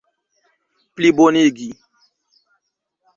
plibonigi 0.95 1.67